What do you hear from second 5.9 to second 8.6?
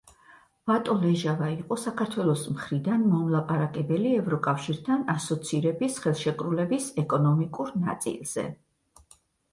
ხელშეკრულების ეკონომიკური ნაწილზე.